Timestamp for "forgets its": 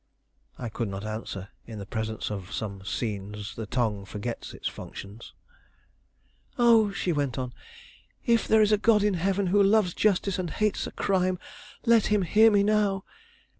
4.03-4.67